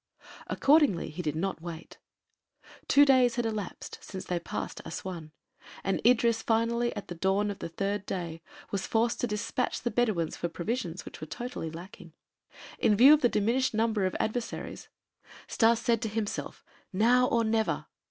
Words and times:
Accordingly 0.47 1.11
he 1.11 1.21
did 1.21 1.35
not 1.35 1.61
wait. 1.61 1.99
Two 2.87 3.05
days 3.05 3.35
had 3.35 3.45
elapsed 3.45 3.99
since 4.01 4.25
they 4.25 4.39
passed 4.39 4.81
Assuan, 4.83 5.29
and 5.83 6.01
Idris 6.03 6.41
finally 6.41 6.91
at 6.95 7.07
the 7.07 7.13
dawn 7.13 7.51
of 7.51 7.59
the 7.59 7.69
third 7.69 8.07
day 8.07 8.41
was 8.71 8.87
forced 8.87 9.21
to 9.21 9.27
despatch 9.27 9.81
the 9.83 9.91
Bedouins 9.91 10.35
for 10.35 10.49
provisions, 10.49 11.05
which 11.05 11.21
were 11.21 11.27
totally 11.27 11.69
lacking. 11.69 12.13
In 12.79 12.95
view 12.97 13.13
of 13.13 13.21
the 13.21 13.29
diminished 13.29 13.75
number 13.75 14.07
of 14.07 14.15
adversaries 14.19 14.89
Stas 15.45 15.77
said 15.79 16.01
to 16.01 16.09
himself: 16.09 16.65
"Now 16.91 17.27
or 17.27 17.43
never!" 17.43 17.85